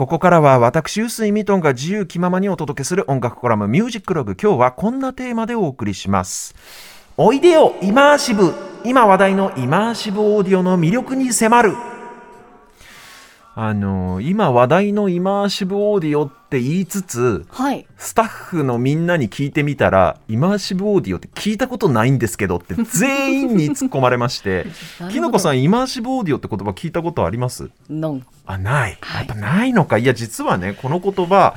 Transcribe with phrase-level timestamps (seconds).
[0.00, 4.34] ここからは私臼井ミトンが自由気ままにお届けする音楽コラムミュージックログ。
[4.34, 6.54] 今日はこんなテーマでお送りします。
[7.18, 8.54] おいでよイマーシブ。
[8.82, 11.74] 今話題のイマーシブオーディオの魅力に迫る。
[13.54, 17.86] あの今話題のイマーシブオーディオって言いつつはい。
[17.96, 24.66] スタッフのみんなに聞いてみたらイマーシブオーディオって聞いたことないんですけどって 全員に突っ込まれまして
[25.10, 27.70] きのこさんイマーシブオーディオって言葉聞いたことあります？
[28.46, 29.26] あない、はい。
[29.28, 29.96] やっぱないのか。
[29.98, 31.54] いや実はねこの言葉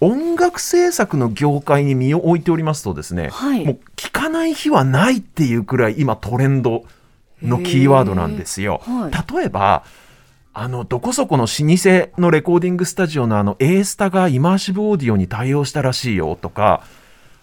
[0.00, 3.64] 音楽制作の業界に身を置いておりますとですね、はい。
[3.64, 6.84] もう聞かない日はないっていうくらい今トレンド
[7.42, 8.80] のキーワードなんですよ。
[9.36, 9.84] 例えば
[10.56, 16.84] あのどこそこの老舗のレコーディングスタジオのあの A スタがイマーシブオーディオに対応したらしいよとか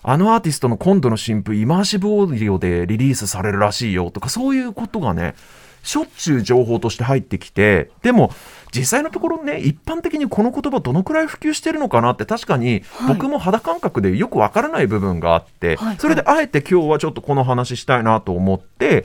[0.01, 5.35] あのアーティストの今度の新譜イマーシブオーディオでリリースされるらしいよとかそういうことがね
[5.83, 8.31] しょっちゅう情報として入ってきてでも
[8.73, 13.15] 実際のところね一般的にこの言葉どのくらい普及してるのかなって確かにはい。
[13.15, 15.97] 僕も肌感覚でよくわからない部分があって、はい。
[15.97, 19.03] それであえて今日はちょっとこの話したいなと思って、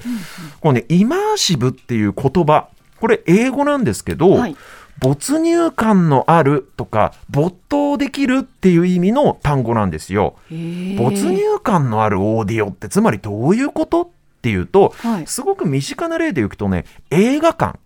[0.60, 2.68] このねイマーシブっていう言葉
[3.00, 4.56] これ英語なんですけど、はい
[4.98, 10.36] 没入感のあるとか没頭できるっていう意味の単語なんですよ。
[10.50, 14.08] 没没入感のあるオーディオってつまりどういうことっ
[14.40, 17.78] ていうと、はいすごく身近な例でいくとね映画館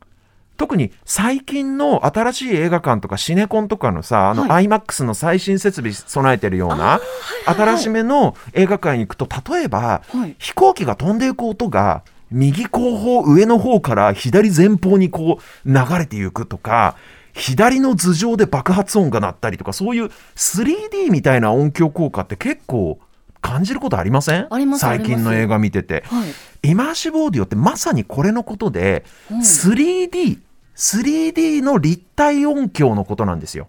[0.56, 7.00] 特に最近の新しい映画館とかシネコンとかのさあの、は iMAX の最新設備備えてるような
[7.47, 10.36] 新しめの映画館に行くと例えばはい。
[10.38, 16.96] 飛行機が飛んでいく音が右後方上の方から左前方にこう流れていくとか
[17.32, 22.98] 左の頭上で爆発音が鳴ったりとかそういう 3D みたいな音響効果って結構
[23.40, 24.48] 感じることありません？
[24.78, 26.70] 最近の映画見ててはい。
[26.70, 30.38] イマーシブオーディオってまさにこれのことで、うん 3D
[30.76, 33.68] 3D の立体音響のことなんですよ。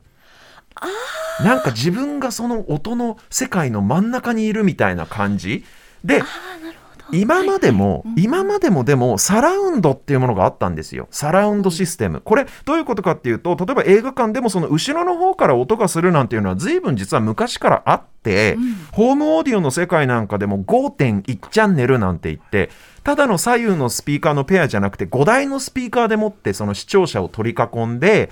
[1.43, 5.65] なんか自分がその音の世界の真ん中にいるみたいな感じ
[6.03, 6.21] で。
[7.13, 8.23] 今までも、はい。
[8.23, 11.07] 今までもでもサラウンドっていうものがあったんですよ。
[11.11, 12.21] サラウンドシステム。
[12.21, 18.73] これどういうことかっていうと例えば映画館でもその後ろの方から音がするなんていうのは随分実は昔からあって、うん。
[18.91, 22.69] ホームオーディオの世界なんかでも5.1チャンネルなんて言って
[23.03, 28.29] ただの左右のスピーカーのペアじゃなくて5台のスピーカーでもってその視聴者を取り囲んで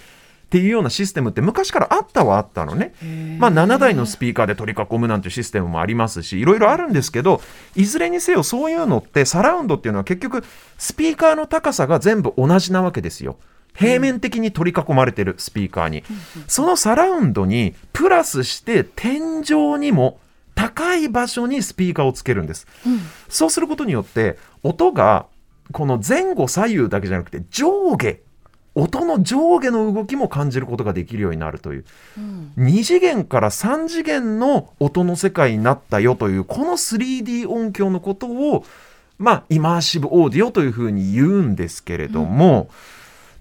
[0.49, 2.95] っていうようなシステムって昔からあったはあったのね。
[3.37, 7.39] まあ、7台のスピーカーで取り囲むなんてシステムもありますしいろいろあるんですけど
[7.75, 10.43] いずれにせよそういうのってサラウンドっていうのは結局
[10.79, 13.37] スピーカーの高さが全部同じなわけですよ。
[13.75, 16.03] 平面的に取り囲まれてるスピーカーに、
[16.47, 20.19] そのサラウンドにプラスして天井にも
[20.55, 22.65] 高い場所にスピーカーをつけるんです。
[22.87, 22.99] うん
[23.29, 25.27] そうすることによって音が
[25.71, 28.19] この前後左右だけじゃなくて上下
[28.79, 31.85] 音の上下の動きも感じることができるようになるという。
[32.17, 32.53] うん。
[32.57, 38.65] 2次元から3次元の音の世界になったよというこの 3D 音響のことを
[39.17, 42.69] まあイマーシブオーディオというふうに言うんですけれども、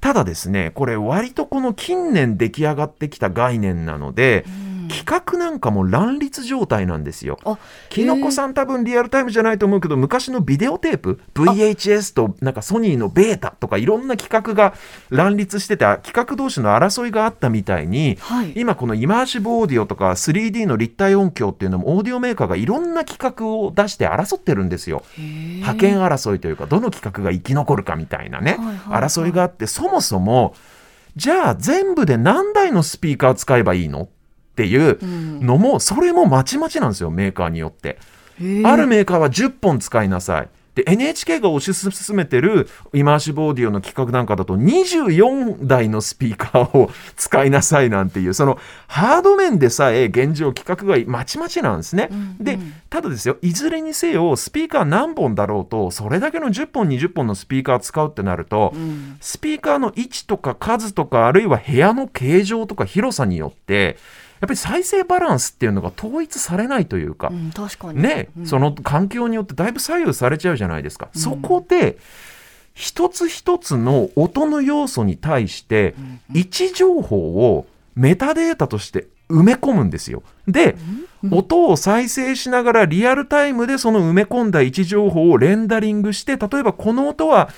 [0.00, 7.38] ただですねこれ割とこの近年出来上がってきた概念なので、うん企画なんかも乱立状態なんですよ。
[7.44, 14.75] あ、きのこさん多分リアルタイムじゃないと思うけど昔のビデオテープ VHS となんかソニーのベータとかいろんな企画が
[15.10, 18.53] 乱立してて企画同士の争いがあったみたいにはい。
[18.56, 25.03] 今このイマーシブオーディオとか 3D の立体音響っていうのもオーディオメーカーがいろんな企画を出して争ってるんですよ。
[25.62, 30.54] 覇権争いというかどの企画が生き残るかみたいなねはいはいはい争いがあってそもそも
[31.16, 34.09] じゃあ全部で何台のスピーカー使えばいいの
[34.59, 37.99] っていううんのもそれもまちまちなんですよメーカーによって。
[38.65, 40.49] あるメーカーは10本使いなさい。
[40.75, 52.09] で NHK が推し進めてるイマーシブオーディオの企画なんかだと24台のスピーカーを使いなさいなんていうそのハード面でさえ現状規格がまちまちなんですね。
[52.11, 63.97] うんでうんただですよいずれにせよスピーカー何本だろうとそれだけの10本20本のスピーカー使うってなると、うんスピーカーの位置とか数とかあるいは部屋の形状とか広さによって
[64.41, 68.03] やっぱり再生バランスっていうのが統一されないというかう、ん確かに。
[68.03, 71.09] ね、うんその環境によってだいぶ左右されちゃうじゃないですか。
[71.15, 71.99] そこで
[72.75, 75.95] 一つ一つの音の要素に対して
[76.33, 80.23] 位置情報をメタデータとして埋め込むんですよ。
[80.47, 80.77] で、
[81.31, 87.51] 音を再生しながらリアルタイムでその埋め込んだ位置情報をレンダリングして例えばこの音は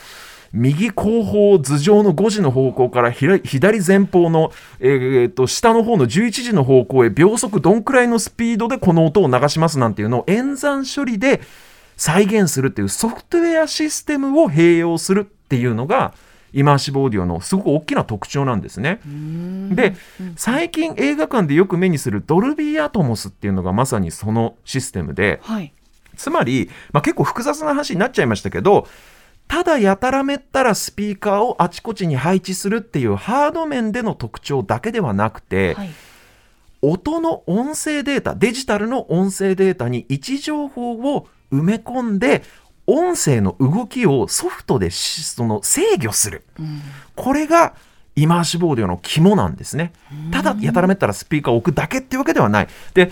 [0.52, 3.41] 右後方頭上の5時の方向から左
[3.87, 11.41] 前方の、えーと下の方の11時の方向へ秒速どんくらいのスピードでこの音を流しますなんていうのを演算処理で
[11.97, 16.14] 再現するっていうソフトウェアシステムを併用するっていうのが
[16.53, 19.00] イマーシブオーディオのすごく大きな特徴なんですね。
[19.70, 19.94] で
[20.37, 25.73] 最近映画館でよく目にするドルビーアトモスっていうのがまさにそのシステムではい。
[26.17, 28.87] つまり、まあ、結構複雑な話になっちゃいましたけど
[29.50, 35.91] ただやたらめったらスピーカーをあちこちに配置するっていうハード面での特徴だけではなくて、はい。
[36.82, 42.44] 音の音声データデジタルの音声データに位置情報を埋め込んで
[42.87, 46.44] 音声の動きをソフトでしその制御する、
[47.17, 47.75] これが
[48.14, 49.93] イマーシブオーディオの肝なんですね。
[50.31, 52.69] ただやたらめったらスピーカーを置くだけっていうわけではない。
[52.94, 53.11] で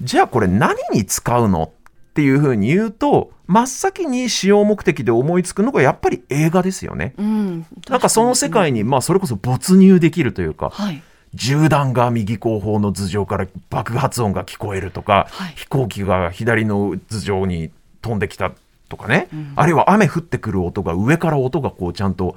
[0.00, 1.72] じゃあこれ何に使うの？
[2.20, 7.66] っていうふうに言うと真っ先に使用目的で思いつくのがやっぱり映画ですよねうん。
[7.88, 11.02] なんかその世界に、まあ、それこそ没入できるというか、はい。
[11.32, 17.70] 銃弾が右後方の頭上から爆発音が聞こえるとか、はい飛行機が左の頭上に
[18.02, 18.52] 飛んできた
[18.90, 22.36] とかね、あるいは雨降ってくる音が上から音がこうちゃんと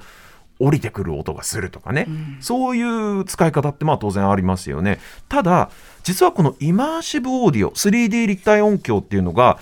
[0.64, 2.06] 降りてくる音がするとかね、
[2.40, 5.70] そういう使い方ってまあ当然ありますよねただ
[6.02, 9.58] 実はこのイマーシブオーディオ 3D 立体音響っていうのが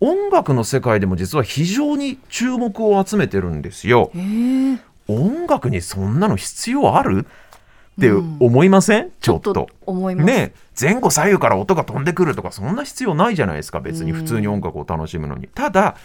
[0.00, 4.10] 音楽の世界でも実は非常に注目を集めてるんですよ。
[4.14, 4.78] ええ。
[5.08, 7.26] 音楽にそんなの必要ある？
[7.26, 9.68] って思いません、ちょっと。
[9.86, 10.26] 思います。
[10.26, 15.46] ね前後左右から音が飛んでくるとかそんな必要ないじゃないですか別に普通に音楽を楽しむのに。
[15.46, 15.96] ただ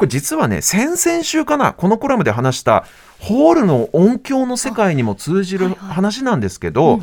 [0.00, 2.86] これ実はね先々週かなこのコラムで話した
[3.18, 7.02] ホールの音響の世界にも通じる話なんですけど、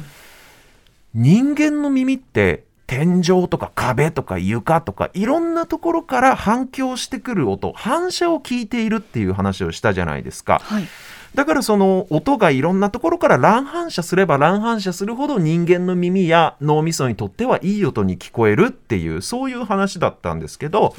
[1.14, 10.60] 人間の耳って天井とか壁とか床とかいろんなところから反響してくる音反射を聞いているっていう話をしたじゃないですか。
[10.64, 10.88] はい。
[11.36, 20.96] だからその音がいろんなところから乱反射すれば乱反射するほど人間の耳や脳みそにとってはいい音に聞こえるっていうそういう話だったんですけど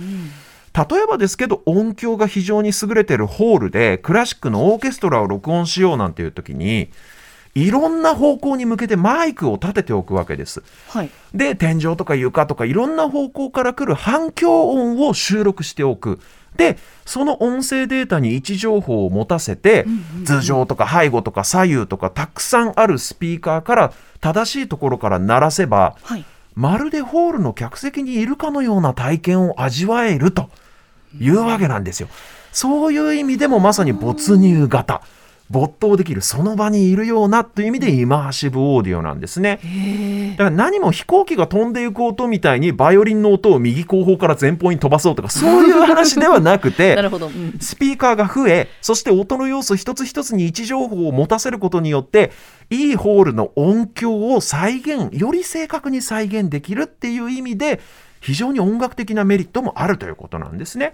[0.79, 6.91] 例えばですけど音響が非常に優れてるホールでクラシックのオーケストラを録音しようなんていう時に
[7.55, 10.63] いろんな方向に向けてマイクを立てておくわけです。
[10.89, 11.11] はい。
[11.35, 16.21] で天井とか床とかいろんな方向から来る反響音を収録しておく。
[16.57, 19.87] でその音声データに位置情報を持たせて、
[20.25, 26.25] 頭上とか背後とか左右とかたくさんあるスピーカーから正しいところから鳴らせばはい。
[26.55, 30.51] まるでホールの客席にいるかのような体験を味わえると
[31.21, 32.09] いうわけなんですよ。
[32.53, 35.03] そういう意味でもまさに没入型。
[35.51, 39.61] 没頭できるその場にいるようなという意味でイマーシブオーディオなんですね。
[39.65, 40.37] ええ。
[40.37, 46.97] だから何も飛行機が飛んでいく音みたいにバイオリンの音を右後方から前方に飛ばそうとかそういう話ではなく なて。
[47.61, 52.31] スピーカーが増えそして音の要素一つ一つに位置情報を持たせることによって
[52.69, 57.81] いいホールの音響を再現より正確に再現できるっていう意味で
[58.21, 60.93] 非常に音楽的なメリットもあるということなんですね。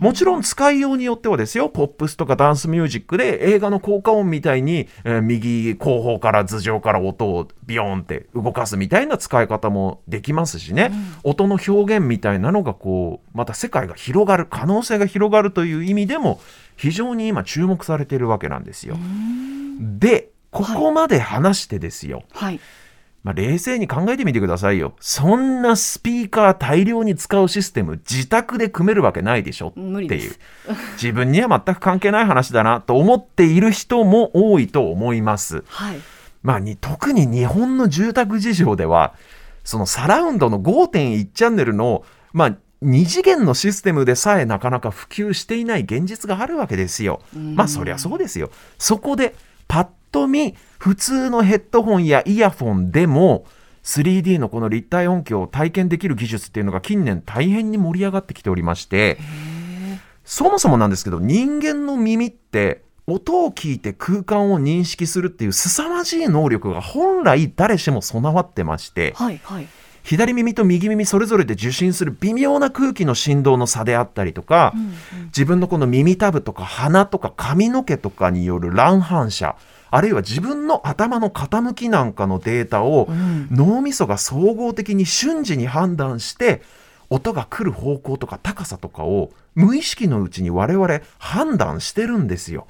[0.00, 10.92] もちろん使いようによってはですよポップスとかダンスミュージックで映画の効果音みたいに、えー右後方から頭上から音をビヨーンって動かすみたいな使い方もできますしね、
[11.24, 16.40] 音の表現みたいなのがこうまた世界が広がる可能性が広がるという意味でも
[16.76, 18.96] 非常に今注目されているわけなんですよ。
[19.80, 22.60] でここまで話してですよ、はい。
[23.28, 24.94] まあ、冷静に考えてみてくださいよ。
[25.00, 29.80] そんなスピーカー大量に使うシステム自宅で組めるわけないでしょって
[30.16, 30.34] いう。
[30.96, 35.62] 自分には全く関係ない話だなと思っている人も多いと思います。
[35.68, 35.98] はい。
[36.42, 39.12] まあ、に特に日本の住宅事情では
[39.62, 47.20] そのサラウンドの5.1チャンネルの、まあ、2次元のシステムでさえなかなか普及していない現実があるわけですよ。
[47.34, 48.50] まあそりゃそうですよ。
[48.78, 49.34] そこで
[49.66, 53.46] パッと見普通のヘッドホンやイヤフォンでも
[53.84, 59.18] 3D のこの立体音響を体験できる技術っていうのが近年大変に盛り上がってきておりまして
[60.24, 69.40] そもそもなんですけど人間の耳って音を聞いて空間を認識するっていう凄まじい能力が本来誰しも備わってましてはい。
[69.42, 69.68] はい。
[70.08, 74.72] 左耳と右耳それぞれで受信する微妙な空気の振動の差であったりとか、
[75.26, 79.56] 自分のこの耳たぶとか鼻とか髪の毛とかによる乱反射
[79.90, 83.08] あるいは自分の頭の傾きなんかのデータを
[83.50, 86.62] 脳みそが総合的に瞬時に判断して
[87.10, 92.66] 音が来る方向とか高さとかを無意識のうちに我々判断してるんですよ。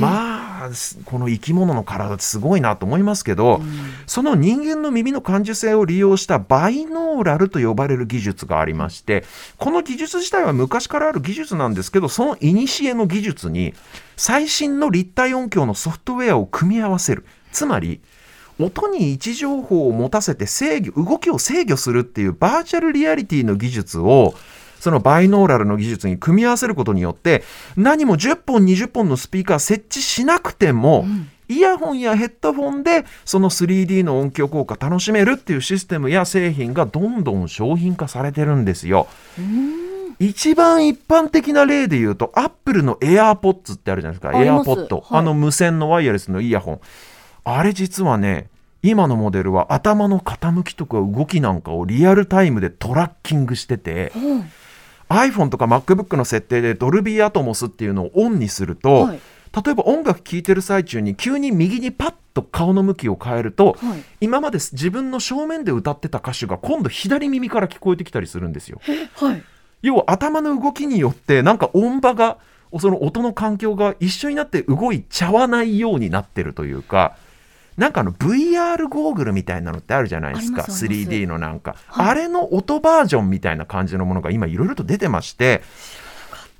[0.00, 3.60] まあすこの生き物の体ってすごいなと思いますけど、
[4.06, 9.24] その人間の耳の感受性を利用したバイノーラルと呼ばれる技術がありまして
[9.58, 13.74] この技術自体は昔からある技術なんですけどその古の技術に
[14.16, 17.24] 最新の立体音響のソフトウェアを組み合わせる。
[17.52, 18.00] つまり
[18.58, 24.34] 音に位置情報を持たせて制御動きを制御するっていうバーチャルリアリティの技術を
[24.78, 27.42] そのバイノーラルの技術に組み合わせることによって
[27.76, 31.06] 何も10本20本のスピーカー設置しなくても、
[31.48, 39.08] イヤホンやヘッドフォンでその 3D の音響効果楽しめるっていうシステムや製品がどんどん商品化されてるんですよ。
[40.24, 44.38] 一番一般的な例で言うと、アップルの AirPods ってあるじゃないですか。
[44.38, 45.02] AirPod、はい。
[45.10, 46.80] あの無線のワイヤレスのイヤホン。
[47.44, 48.48] あれ実はね、
[48.82, 54.50] 今のモデルは頭の傾きとか動きなんかをリアルタイムでトラッキングしてて、うん。
[55.10, 59.20] iPhone とか MacBook の設定でドルビーアトモスっていうのをオンにすると、はい。
[59.64, 64.02] 例えば音楽聴いてる最中に急に右にパッと顔の向きを変えると、はい。
[64.20, 68.80] 今まで自分の正面で歌ってた歌手が今度左耳から聞こえてきたりするんですよ。
[69.14, 69.44] はい
[69.84, 72.38] 要は頭の動きによってなんか音場が
[72.80, 77.16] その音の環境が一緒になって動いちゃわないようになってるというか
[77.76, 85.62] なんかあの VR ゴーグルみたいなのってあるじゃないですかありますあります 3D のなんか、はいあれの音バージョンみたいな感じのものが今いろいろと出てまして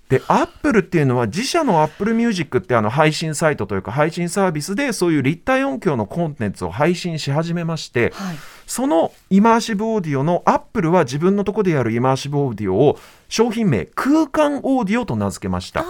[0.09, 15.85] でアップルっていうのは自社のアップルミュージックってあの配信サイトというか配信サービスでそういう立体音響のコンテンツを配信し始めまして、はいそのイマーシブオーディオのアップルは自分のとこでやるイマーシブオーディオを商品名空間オーディオと名付けました。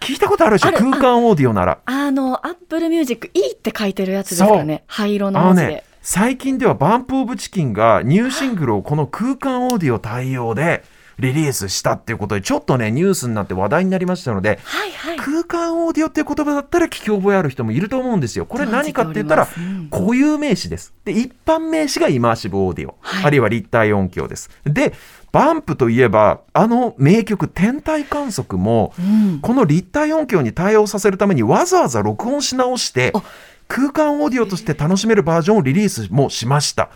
[0.00, 0.72] 聞いたことあるでしょ？
[0.72, 1.80] 空間オーディオなら。
[1.84, 4.84] あのアップルミュージック E って書いてるやつですかね。
[4.86, 10.82] 灰色の文字で、ね最近では BUMP OF CHICKEN がニューシングルをこの空間オーディオ対応で
[11.18, 18.46] リリースしたっていうことでちょっとねニュースになって話題になりましたのではいはい空間オーディオっていう言葉だったら聞き覚えある人もいると思うんですよ。
[18.46, 19.48] これ何かって言ったら
[19.90, 20.94] 固有名詞です。
[21.04, 24.50] で一般名詞がイマーシブオーディオ、はいあるいは立体音響です。
[24.64, 24.94] で
[25.32, 33.22] バンプといえばあの名曲天体観測もうんこの立体音響に対応させるためにわざわざ録音し直してあ
[33.66, 36.90] 空間オーディオとして楽しめるバージョンをリリースもしました。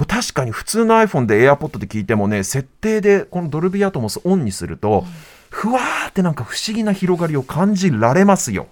[0.00, 5.04] これ確かに普通の iPhone で AirPod で聞いてもね設定でこのドルビーアトモスオンにすると、
[5.50, 8.68] ふわーってなんか不思議な広がりを感じられますよ。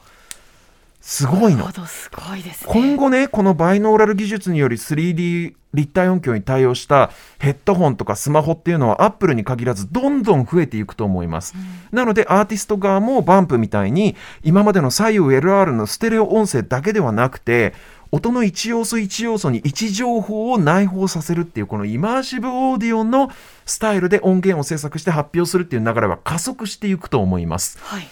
[1.03, 1.71] すごいの。
[1.87, 2.73] すごいですね。
[2.73, 11.55] 今後ねこのバイノーラル技術により 3D 立体音響に対応したヘッドホンとかスマホっていうのはアップルに限らずどんどん増えていくと思います、
[11.93, 17.75] なのでアーティスト側もバンプみたいに今までの左右 LR のステレオ音声だけではなくて
[18.11, 23.31] 音の一要素一要素に位置情報を内包させるっていうこのイマーシブオーディオの
[23.67, 27.79] スタイルで音源を制作して発表するっていう流れは加速していくと思います。
[27.81, 28.09] はい。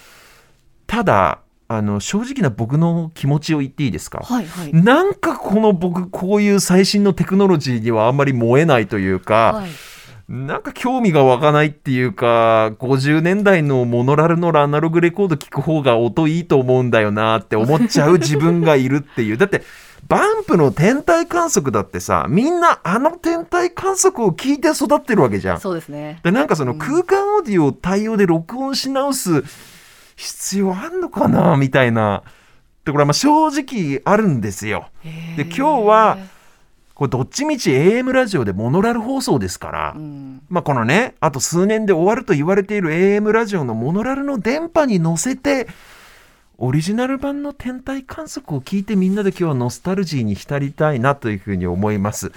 [0.87, 4.73] ただあの正直な僕の気持ちを言っていいですか、はいはい。
[4.73, 9.71] なんかこの僕こういう最新のテクノロジーにはあんまり燃えないというか、はい。
[10.29, 19.37] なんか興味が湧かないっていうか50年代のモノラルのアナログレコード聞く方が音いいと思うんだよなって思っちゃう自分がいるっていう。
[19.37, 19.63] だって
[20.09, 25.61] バンプの天体観測だってさみんなあの天体観測を聞いて育ってるわけじゃん。
[25.61, 26.21] そうですね。
[26.23, 29.43] でなんかその空間オーディオを対応で録音し直す
[30.17, 32.23] 必要あんのかなみたいな。
[32.85, 34.89] でこれはまあ正直あるんですよ。
[35.37, 36.19] で今日は
[36.95, 40.43] これどっちみち AM ラジオでモノラル放送ですから、うん。
[40.49, 45.67] まあこのねあと数年で終わると言われている AM ラジオのモノラルの電波に乗せて
[46.59, 52.33] オリジナル版の天体観測を聞いてみんなで今日はノスタルジーに浸りたいなというふうに思います。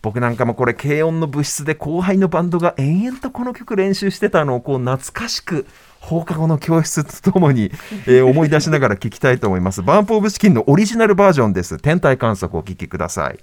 [0.00, 5.66] 僕なんかもこれ軽音の部室で後輩のバンドが延々とこの曲練習してたのをこう懐かしく
[6.00, 7.70] 放課後の教室とともに、
[8.06, 9.82] えー 思い出しながら聞きたいと思います。
[9.82, 11.76] バンプオブチキンのオリジナルバージョンです。
[11.76, 13.38] 天体観測をお聞きください。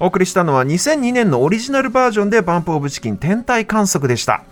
[0.00, 4.42] お送りしたのは2002年のオリジナルバージョンでバンプオブチキン天体観測でした。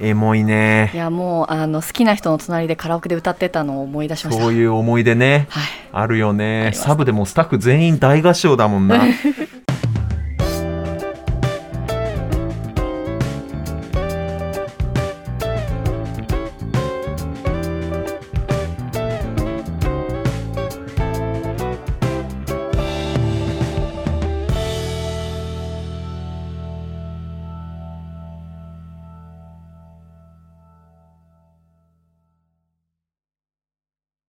[0.00, 0.96] エモいねい。
[0.96, 5.48] やもうあの好きな人の隣でカラオケで歌ってたのを思い出しましたそういう思い出ね。
[5.50, 6.70] はいあるよね。
[6.72, 9.02] サブでもスタッフ全員大合唱だもんな。